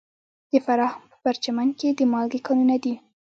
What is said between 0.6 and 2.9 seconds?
فراه په پرچمن کې د مالګې کانونه